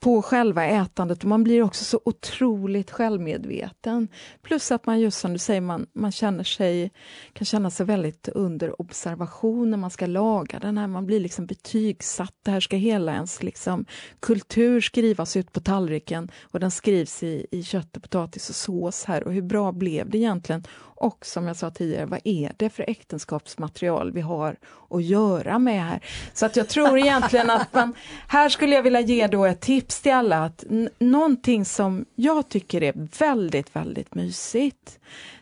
[0.00, 4.08] på själva ätandet och man blir också så otroligt självmedveten.
[4.42, 6.92] Plus att man just som du säger, man, man känner sig,
[7.32, 11.46] kan känna sig väldigt under observation när man ska laga den här, man blir liksom
[11.46, 12.34] betygsatt.
[12.44, 13.84] Det här ska hela ens liksom,
[14.20, 19.04] kultur skrivas ut på tallriken och den skrivs i, i kött och potatis och sås
[19.04, 20.64] här och hur bra blev det egentligen?
[21.00, 24.56] Och som jag sa tidigare, vad är det för äktenskapsmaterial vi har
[24.90, 26.04] att göra med här?
[26.34, 27.94] Så att jag tror egentligen att man,
[28.28, 30.64] här skulle jag vilja ge då ett tips till alla, att
[30.98, 34.98] någonting som jag tycker är väldigt, väldigt mysigt,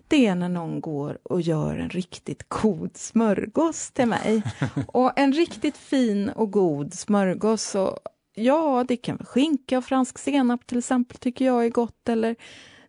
[0.09, 4.43] det är när någon går och gör en riktigt god smörgås till mig.
[4.87, 7.99] Och en riktigt fin och god smörgås, och,
[8.35, 12.37] ja, det kan vara skinka och fransk senap till exempel, tycker jag är gott, eller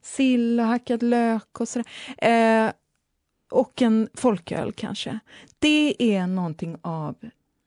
[0.07, 1.87] sill och hackad lök och sådär.
[2.17, 2.71] Eh,
[3.51, 5.19] och en folköl kanske.
[5.59, 7.15] Det är någonting av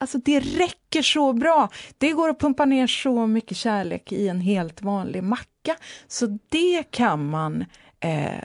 [0.02, 1.68] Alltså det räcker så bra.
[1.98, 5.76] Det går att pumpa ner så mycket kärlek i en helt vanlig macka.
[6.08, 7.64] Så det kan man
[8.00, 8.44] eh,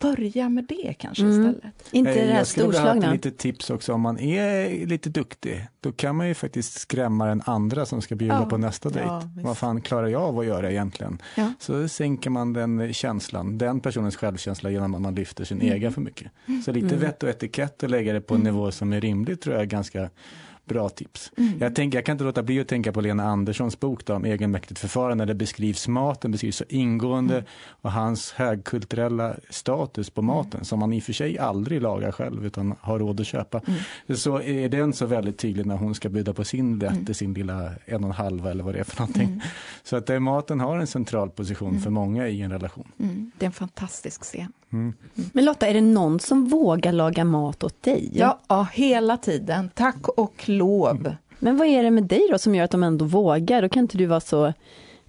[0.00, 1.40] börja med det kanske mm.
[1.40, 1.74] istället.
[1.90, 3.06] Inte det här Jag skulle vilja storslagna.
[3.06, 5.66] ha lite tips också om man är lite duktig.
[5.80, 8.46] Då kan man ju faktiskt skrämma den andra som ska bjuda Ja.
[8.46, 9.08] på nästa dejt.
[9.08, 9.22] Ja.
[9.42, 11.18] Vad fan klarar jag av att göra egentligen?
[11.36, 11.52] Ja.
[11.58, 15.72] Så sänker man den känslan, den personens självkänsla genom att man lyfter sin Mm.
[15.74, 16.32] egen för mycket.
[16.64, 19.54] Så lite vett och etikett och lägga det på en nivå som är rimlig tror
[19.54, 20.10] jag är ganska
[20.64, 21.32] bra tips.
[21.36, 21.58] Mm.
[21.60, 24.24] Jag, tänker, jag kan inte låta bli att tänka på Lena Anderssons bok då, om
[24.24, 27.44] egenmäktigt förfarande, där beskrivs maten, beskrivs så ingående Mm.
[27.80, 32.46] och hans högkulturella status på maten som man i och för sig aldrig lagar själv
[32.46, 33.60] utan har råd att köpa.
[33.66, 34.16] Mm.
[34.16, 37.34] Så är den så väldigt tydlig när hon ska bjuda på sin rätt i sin
[37.34, 39.42] lilla en och en halv eller vad det är för någonting.
[39.82, 42.92] Så att eh, maten har en central position för många i en relation.
[42.98, 43.30] Mm.
[43.38, 44.52] Det är en fantastisk scen.
[45.32, 48.10] Men Lotta, är det någon som vågar laga mat åt dig?
[48.14, 49.70] Ja, ja, hela tiden.
[49.74, 51.14] Tack och lov.
[51.38, 53.62] Men vad är det med dig då som gör att de ändå vågar?
[53.62, 54.52] Då kan inte du vara så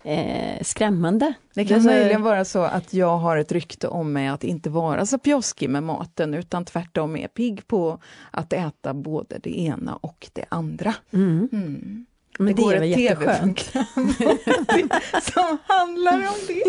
[0.03, 1.33] eh, skrämmande.
[1.55, 4.43] Det kan är så- möjligen vara så att jag har ett rykte om mig att
[4.43, 7.99] inte vara så pjoskig med maten utan tvärtom är pigg på
[8.31, 10.93] att äta både det ena och det andra.
[11.13, 12.05] Mm.
[12.45, 12.97] Men det, går är väl ett.
[12.97, 13.55] TV-program
[15.33, 16.63] som handlar om det.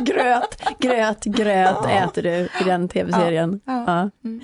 [0.12, 3.60] gröt, gröt, gröt äter du i den tv-serien.
[3.64, 4.10] Ja, Ja.
[4.24, 4.40] Mm.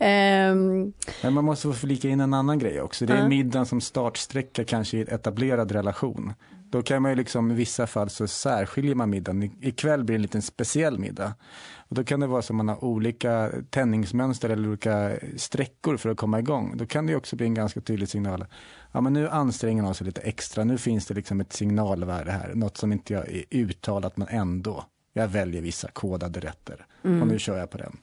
[0.00, 3.06] Ehm, Men man måste få flika in en annan grej också.
[3.06, 3.28] Det är Ja.
[3.28, 6.32] middagen som startsträcka kanske i en etablerad relation.
[6.70, 9.42] Då kan man ju liksom i vissa fall så särskiljer man middagen.
[9.42, 11.34] I- Ikväll blir det en liten speciell middag.
[11.76, 16.08] Och då kan det vara så att man har olika tändningsmönster eller olika sträckor för
[16.10, 16.76] att komma igång.
[16.76, 18.44] Då kan det också bli en ganska tydlig signal.
[18.92, 20.64] Ja men nu anstränger man sig lite extra.
[20.64, 22.52] Nu finns det liksom ett signalvärde här.
[22.54, 24.84] Något som inte jag är uttalat men ändå.
[25.12, 26.86] Jag väljer vissa kodade rätter.
[27.02, 27.96] Och nu kör jag på den.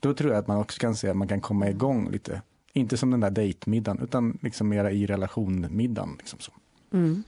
[0.00, 2.42] Då tror jag att man också kan se att man kan komma igång lite.
[2.72, 6.14] Inte som den där dejtmiddagen utan liksom mera i relationmiddagen.
[6.18, 6.52] Liksom så.
[6.92, 7.22] mm.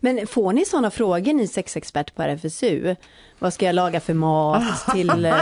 [0.00, 2.96] Men får ni sådana frågor ni sexexpert på RFSU?
[3.38, 4.62] Vad ska jag laga för mat
[4.94, 5.32] till, eh,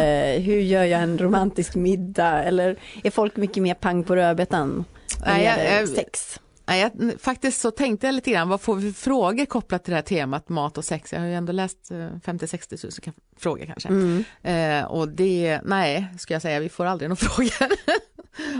[0.42, 2.42] hur gör jag en romantisk middag?
[2.44, 4.84] Eller är folk mycket mer pang på rödbetan?
[5.20, 6.40] när Nej, det jag- gäller jag- sex?
[6.68, 9.90] Nej, jag, faktiskt så tänkte jag lite grann, vad får vi för frågor kopplat till
[9.90, 11.12] det här temat mat och sex?
[11.12, 13.88] Jag har ju ändå läst eh, 50-60 000 ka- frågor kanske.
[13.88, 14.24] Mm.
[14.42, 17.72] Eh, och det, nej, ska jag säga, vi får aldrig några frågor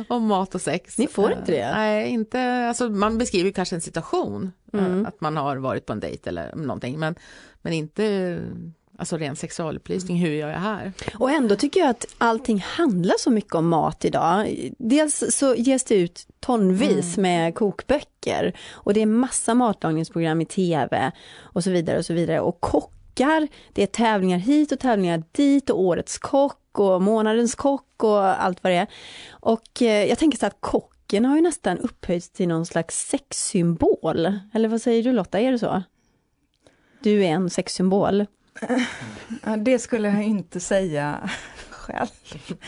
[0.09, 0.99] om mat och sex.
[0.99, 1.71] Ni får Eh, inte det?
[1.75, 5.07] Nej, inte, alltså man beskriver kanske en situation, eh, Mm.
[5.07, 7.15] att man har varit på en dejt eller någonting, men,
[7.63, 8.39] men inte
[9.01, 10.93] Alltså ren sexualupplysning, hur gör jag här?
[11.15, 14.71] Och ändå tycker jag att allting handlar så mycket om mat idag.
[14.79, 21.13] Dels så ges det ut tonvis med kokböcker och det är massa matlagningsprogram i tv
[21.39, 22.41] och så vidare och så vidare.
[22.41, 28.05] Och kockar, det är tävlingar hit och tävlingar dit och årets kock och månadens kock
[28.05, 28.87] och allt vad det är.
[29.31, 34.33] Och eh, jag tänker så att kocken har ju nästan upphöjts till någon slags sexsymbol.
[34.55, 35.83] Eller vad säger du Lotta, är det så?
[37.03, 38.27] Du är en sexsymbol.
[39.59, 41.31] Det skulle jag inte säga
[41.89, 42.59] själv.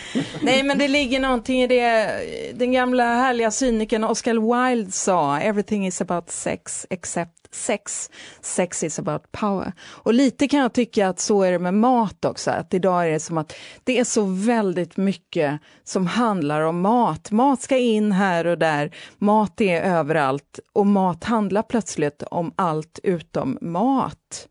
[0.42, 2.20] Nej, men det ligger någonting i det.
[2.54, 8.10] Den gamla härliga cynikern Oscar Wilde sa, everything is about sex except sex.
[8.40, 9.72] Sex is about power.
[9.82, 13.10] Och lite kan jag tycka att så är det med mat också, att idag är
[13.10, 17.30] det som att det är så väldigt mycket som handlar om mat.
[17.30, 22.98] Mat ska in här och där, mat är överallt och mat handlar plötsligt om allt
[23.02, 24.48] utom mat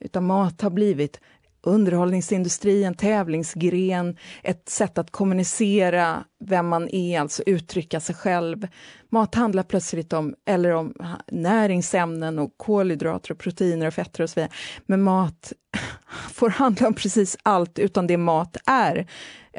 [0.00, 1.20] utan mat har blivit
[1.62, 8.68] underhållningsindustri, en tävlingsgren, ett sätt att kommunicera vem man är, alltså uttrycka sig själv.
[9.10, 10.94] Mat handlar plötsligt om, eller om
[11.32, 14.52] näringsämnen och kolhydrater och proteiner och fetter och så vidare.
[14.86, 15.52] Men mat
[16.32, 19.06] får handla om precis allt utan det mat är.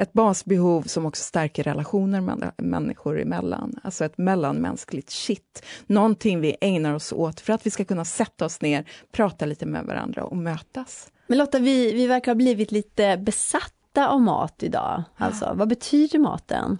[0.00, 3.74] Ett basbehov som också stärker relationer med människor emellan.
[3.82, 5.62] Alltså ett mellanmänskligt shit.
[5.86, 9.66] Någonting vi ägnar oss åt för att vi ska kunna sätta oss ner, prata lite
[9.66, 11.12] med varandra och mötas.
[11.26, 15.02] Men Lotta, vi, vi verkar ha blivit lite besatta av mat idag.
[15.16, 16.78] Alltså, vad betyder maten?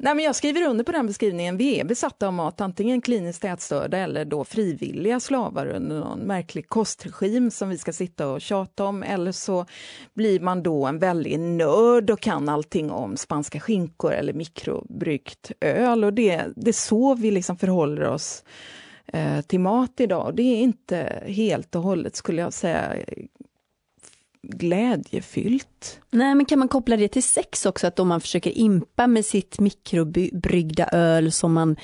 [0.00, 1.56] Nej, men jag skriver under på den beskrivningen.
[1.56, 6.68] Vi är besatta av mat, antingen kliniskt ätstörda eller då frivilliga slavar under någon märklig
[6.68, 9.02] kostregim som vi ska sitta och tjata om.
[9.02, 9.66] Eller så
[10.14, 16.04] blir man då en väldig nörd och kan allting om spanska skinkor eller mikrobryggt öl.
[16.04, 18.44] Och det, det är så vi liksom förhåller oss
[19.06, 20.36] eh, till mat idag.
[20.36, 22.96] Det är inte helt och hållet, skulle jag säga,
[24.42, 26.00] glädjefyllt.
[26.10, 29.24] Nej, men kan man koppla det till sex också, att om man försöker impa med
[29.24, 31.76] sitt mikrobryggda öl som man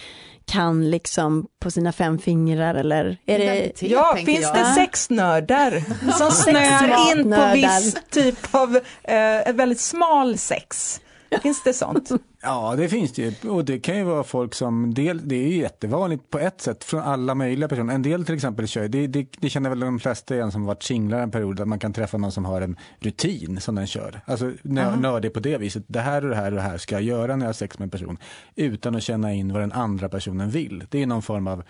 [0.46, 3.82] kan liksom på sina fem fingrar eller är det?
[3.82, 4.54] Ja, finns jag.
[4.54, 5.82] det sexnördar
[6.18, 11.00] som snöar in på viss typ av eh, väldigt smal sex?
[11.42, 12.10] Finns det sånt?
[12.44, 13.50] Ja, det finns det ju.
[13.50, 16.85] Och det kan ju vara folk som, del, det är ju jättevanligt på ett sätt
[16.85, 17.94] från alla möjliga personer.
[17.94, 20.83] En del till exempel kör, det, det, det känner väl de flesta igen som varit
[20.83, 24.20] singlar en period, att man kan träffa någon som har en rutin som den kör.
[24.24, 25.85] Alltså nö, nördig på det viset.
[25.87, 27.78] Det här och det här och det här ska jag göra när jag har sex
[27.78, 28.18] med en person.
[28.54, 30.85] Utan att känna in vad den andra personen vill.
[30.90, 31.62] Det är någon form av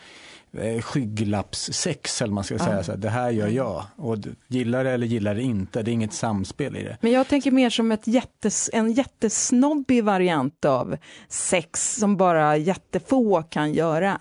[0.53, 4.17] eh, skygglappssex eller man ska säga så här, det här gör jag och
[4.49, 6.99] gillar det eller gillar det inte, det är inget samspel i det.
[7.01, 10.97] Men jag tänker mer som ett jättes, en jättesnobbig variant av
[11.29, 14.21] sex som bara jättefå kan göra.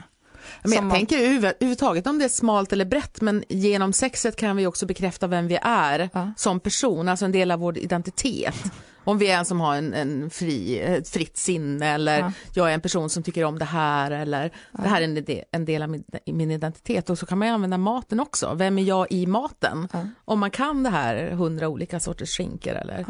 [0.61, 3.93] Men Som jag man- tänker över- överhuvudtaget om det är smalt eller brett, men genom
[3.93, 6.33] sexet kan vi också bekräfta vem vi är Ja.
[6.37, 8.55] som person, alltså en del av vår identitet.
[9.03, 12.31] Om vi är en som har en, en fri, ett fritt sinne eller Ja.
[12.53, 15.43] jag är en person som tycker om det här eller det här är en del,
[15.51, 17.09] en del av min, min identitet.
[17.09, 18.53] Och så kan man ju använda maten också.
[18.55, 19.87] Vem är jag i maten?
[19.93, 20.07] Ja.
[20.25, 23.05] Om man kan det här hundra olika sorters skinkor eller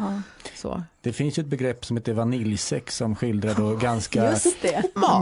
[0.55, 0.83] så.
[1.01, 4.21] Det finns ju ett begrepp som heter vaniljsex som skildrar då ganska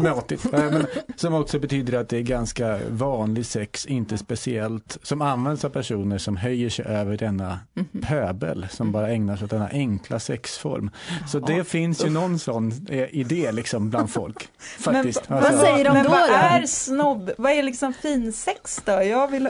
[0.04, 0.46] matigt.
[0.52, 5.66] Ja, men, som också betyder att det är ganska vanlig sex, inte speciellt, som används
[5.66, 7.60] av personer som höjer sig över denna
[8.02, 10.20] pöbel, som bara ägnar sig åt denna enkla
[10.62, 10.90] sexform.
[11.28, 14.48] Så det finns ju någon sån eh, idé liksom bland folk.
[14.80, 15.30] Faktiskt.
[15.30, 17.32] Men, Alltså, vad säger de men då vad är snobb?
[17.38, 18.92] Vad är liksom finsex då?
[18.92, 19.50] Jag vill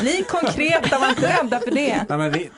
[0.00, 2.04] bli konkreta, var inte rädda för det.
[2.08, 2.48] Ja, men det,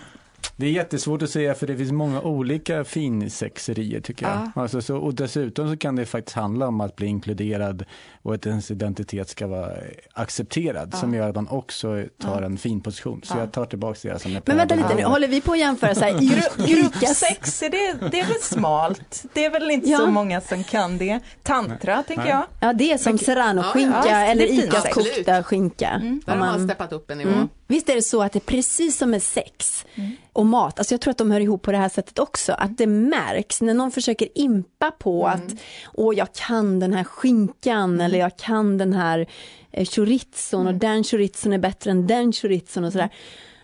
[0.61, 4.51] det är jättesvårt att säga för det finns många olika finsexerier tycker jag.
[4.63, 7.85] Alltså, så, och dessutom så kan det faktiskt handla om att bli inkluderad
[8.23, 9.73] och att ens identitet ska vara
[10.13, 13.21] accepterad som gör att man också tar en fin position.
[13.25, 15.95] Så jag tar tillbaka det som Men vänta lite nu, håller vi på att jämföra
[15.95, 16.13] så här,
[16.67, 19.25] Gruppsex, är det, det är väl smalt?
[19.35, 19.99] Det är väl inte Ja.
[19.99, 21.21] så många som kan det.
[21.43, 22.33] Tantra, tänker Nej.
[22.33, 22.45] jag.
[22.61, 24.45] Ja, det är som serranoskinka Ja, ja, eller.
[24.45, 25.91] ICAs kokta skinka.
[25.91, 27.31] Där Om har man man- steppat upp en nivå.
[27.31, 27.49] Mm.
[27.71, 29.87] Visst är det så att det är precis som med sex
[30.33, 32.79] och mat, alltså jag tror att de hör ihop på det här sättet också, att
[32.79, 35.55] det märks när någon försöker impa på att
[35.95, 39.27] åh jag kan den här skinkan eller jag kan den här
[39.71, 43.11] eh, chorizon och den chorizon är bättre än den chorizon och sådär.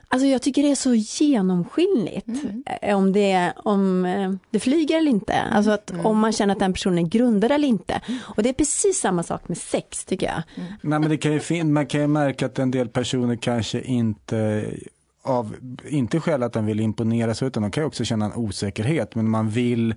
[0.08, 2.26] Alltså jag tycker det är så genomskinligt
[2.82, 5.40] eh, om, det, om eh, det flyger eller inte.
[5.40, 8.00] Alltså att om man känner att den personen är grundad eller inte.
[8.22, 10.42] Och det är precis samma sak med sex tycker jag.
[10.56, 13.80] Nej, men det kan ju fin- man kan ju märka att en del personer kanske
[13.80, 14.64] inte
[15.22, 15.56] av,
[15.88, 19.30] inte skäl att de vill imponera så utan de kan också känna en osäkerhet men
[19.30, 19.94] man vill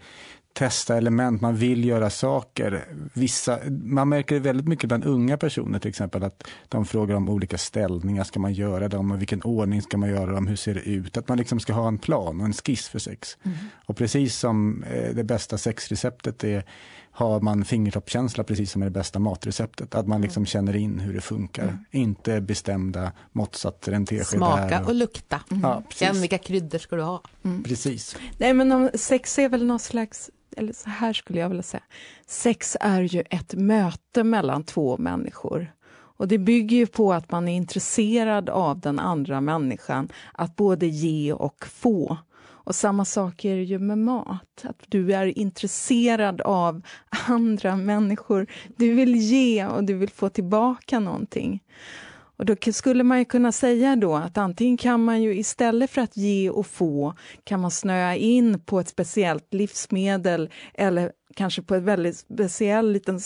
[0.57, 2.85] testa element, man vill göra saker.
[3.13, 7.29] Vissa, man märker det väldigt mycket bland unga personer till exempel att de frågar om
[7.29, 10.73] olika ställningar, ska man göra dem och vilken ordning ska man göra dem, hur ser
[10.73, 11.17] det ut?
[11.17, 13.37] Att man liksom ska ha en plan och en skiss för sex.
[13.85, 16.63] Och precis som eh, det bästa sexreceptet är
[17.11, 19.95] har man fingertoppskänsla precis som är det bästa matreceptet.
[19.95, 21.77] Att man liksom känner in hur det funkar.
[21.91, 24.85] Inte bestämda måttsatser, en tesked Smaka där.
[24.85, 25.41] och lukta.
[25.63, 26.07] Ja, precis.
[26.07, 27.21] Känn vilka kryddor ska du ha.
[27.63, 28.15] precis.
[28.37, 31.83] Nej, men om sex är väl någon slags, eller så här skulle jag vilja säga.
[32.25, 35.73] Sex är ju ett möte mellan två människor.
[35.89, 40.87] Och det bygger ju på att man är intresserad av den andra människan, att både
[40.87, 42.17] ge och få.
[42.67, 46.81] Och samma sak är det ju med mat, att du är intresserad av
[47.27, 48.47] andra människor.
[48.75, 51.63] Du vill ge och du vill få tillbaka någonting.
[52.37, 56.01] Och då skulle man ju kunna säga då att antingen kan man ju istället för
[56.01, 61.75] att ge och få kan man snöa in på ett speciellt livsmedel eller kanske på
[61.75, 63.19] ett väldigt speciell liten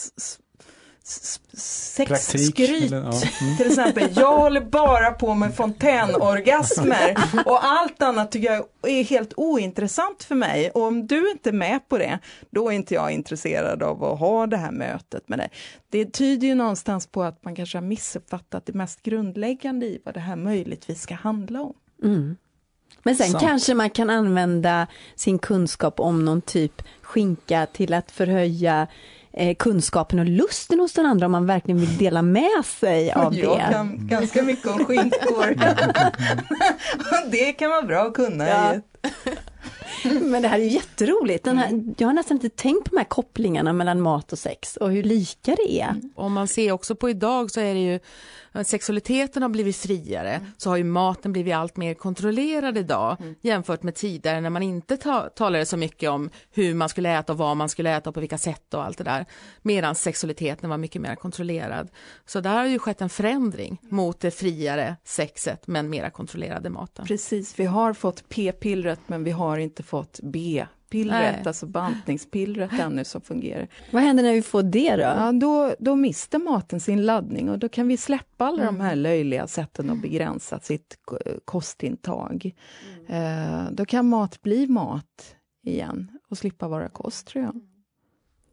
[1.04, 2.92] sexskryt.
[2.92, 2.98] ja,
[3.42, 3.58] mm.
[3.58, 9.34] Till exempel, jag håller bara på med fontänorgasmer och allt annat tycker jag är helt
[9.38, 10.72] ointressant för mig.
[10.72, 14.20] Och om du inte är med på det, då är inte jag intresserad av att
[14.20, 15.50] ha det här mötet med dig.
[15.90, 20.14] Det tyder ju någonstans på att man kanske har missuppfattat det mest grundläggande i vad
[20.14, 21.74] det här möjligtvis ska handla om.
[22.04, 22.38] Mm.
[23.04, 23.44] Men sen Sant.
[23.44, 28.88] kanske man kan använda sin kunskap om någon typ skinka till att förhöja
[29.34, 33.36] eh, kunskapen och lusten hos den andra om man verkligen vill dela med sig av
[33.36, 33.74] jag det.
[33.74, 35.56] kan ganska mycket om skinkor.
[37.32, 38.48] Det kan vara bra att kunna.
[38.48, 38.74] Ja.
[40.22, 41.44] Men det här är ju jätteroligt.
[41.46, 44.78] Den här, jag har nästan inte tänkt på de här kopplingarna mellan mat och sex
[44.78, 45.96] och hur lika det är.
[46.16, 48.00] Om man ser också på idag så är det ju
[48.66, 53.96] sexualiteten har blivit friare så har ju maten blivit allt mer kontrollerad idag jämfört med
[53.96, 57.58] tidigare när man inte ta, talade så mycket om hur man skulle äta och vad
[57.58, 59.26] man skulle äta och på vilka sätt och allt det där.
[59.62, 61.90] Medan sexualiteten var mycket mer kontrollerad.
[62.26, 67.06] Så där har ju skett en förändring mot det friare sexet men mera kontrollerade maten.
[67.06, 70.20] Precis, vi har fått p-pillret men vi har inte fått
[70.92, 71.44] b-pillret, Nej.
[71.46, 73.68] alltså bantningspillret ännu som fungerar.
[73.92, 75.02] Vad händer när vi får det då?
[75.02, 78.96] Ja, då, då mister maten sin laddning och då kan vi släppa alla de här
[78.96, 82.52] löjliga sätten att begränsa sitt ko- kostintag.
[83.08, 87.62] Eh, då kan mat bli mat igen och slippa vara kost tror jag.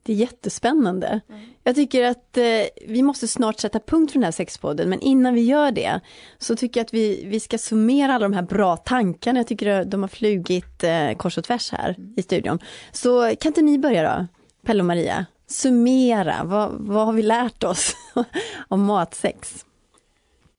[0.08, 1.20] Det är jättespännande.
[1.64, 2.44] Jag tycker att eh,
[2.86, 6.00] vi måste snart sätta punkt för den här sexpodden, men innan vi gör det
[6.38, 9.38] så tycker jag att vi, vi ska summera alla de här bra tankarna.
[9.38, 12.58] Jag tycker de har flugit eh, kors och tvärs här i studion.
[12.92, 14.26] Så kan inte ni börja då,
[14.66, 15.26] Pelle och Maria?
[15.46, 17.96] Summera, vad, vad har vi lärt oss
[18.68, 19.64] om matsex?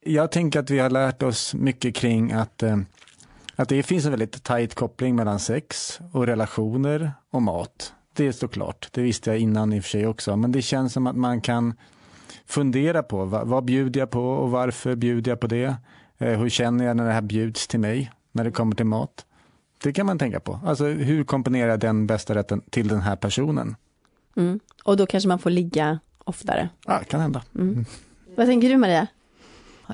[0.06, 2.78] Jag tänker att vi har lärt oss mycket kring att, eh,
[3.56, 7.94] att det finns en väldigt tajt koppling mellan sex och relationer och mat.
[8.20, 10.94] Det står klart, det visste jag innan i och för sig också, men det känns
[10.94, 11.74] som att man kan
[12.46, 15.76] fundera på vad, vad bjuder jag på och varför bjuder jag på det?
[16.18, 19.26] Eh, hur känner jag när det här bjuds till mig, när det kommer till mat?
[19.84, 20.60] Det kan man tänka på.
[20.66, 23.76] Alltså hur komponerar jag den bästa rätten till den här personen?
[24.36, 24.60] Mm.
[24.84, 26.70] Och då kanske man får ligga oftare.
[26.86, 27.44] Ja, kan hända.
[28.38, 29.08] Vad tänker du Maria?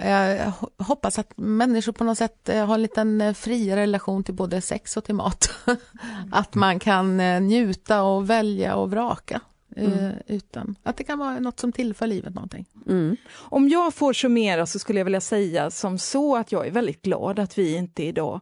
[0.03, 4.33] Jag hoppas att människor på något sätt eh, har en liten eh, friare relation till
[4.33, 5.49] både sex och till mat.
[6.31, 9.41] att man kan eh, njuta och välja och vraka.
[9.75, 12.65] eh, Utan att det kan vara något som tillför livet någonting.
[12.87, 13.17] Mm.
[13.35, 17.01] Om jag får summera så skulle jag vilja säga som så att jag är väldigt
[17.01, 18.39] glad att vi inte idag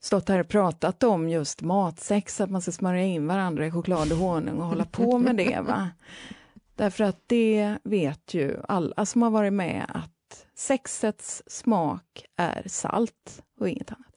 [0.00, 4.12] stått här och pratat om just matsex, att man ska smörja in varandra i choklad
[4.12, 5.60] och honung och hålla på med det.
[5.60, 5.88] Va?
[6.76, 10.10] Därför att det vet ju alla som har varit med att
[10.54, 14.13] sexets smak är salt och inget annat.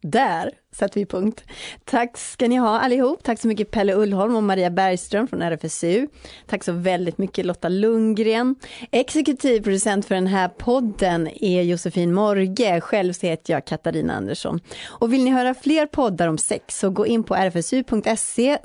[0.00, 1.44] Där sätter vi punkt.
[1.84, 3.22] Tack ska ni ha allihop.
[3.22, 6.08] Tack så mycket Pelle Ullholm och Maria Bergström från RFSU.
[6.46, 8.56] Tack så väldigt mycket Lotta Lundgren.
[8.90, 12.80] Exekutiv producent för den här podden är Josefin Morge.
[12.80, 14.60] Själv så heter jag Katarina Andersson.
[14.86, 18.58] Och vill ni höra fler poddar om sex så gå in på rfsu.se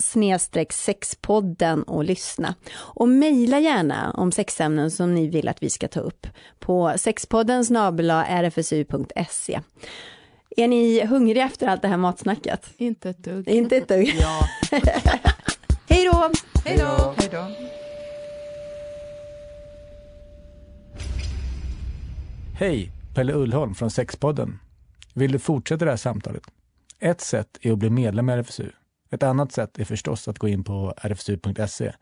[0.70, 2.56] sexpodden och lyssna.
[2.76, 6.28] Och mejla gärna om sexämnen som ni vill att vi ska ta upp
[6.60, 9.60] på sexpodden snabel-a rfsu.se.
[10.58, 12.70] Är ni hungriga efter allt det här matsnacket?
[12.78, 13.48] Inte ett dugg.
[13.48, 14.16] Inte ett dugg.
[14.20, 14.40] Ja.
[15.90, 16.32] Hej då!
[16.66, 17.14] Hej då!
[17.18, 17.48] Hej då.
[22.60, 24.60] Hej, Pelle Ullholm från Sexpodden.
[25.14, 26.44] Vill du fortsätta det här samtalet?
[27.00, 28.72] Ett sätt är att bli medlem i RFSU.
[29.12, 31.94] Ett annat sätt är förstås att gå in på rfsu.se.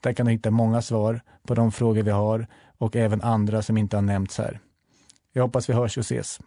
[0.00, 2.46] Där kan du hitta många svar på de frågor vi har
[2.78, 4.60] och även andra som inte har nämnts här.
[5.32, 6.40] Jag hoppas vi hörs och ses.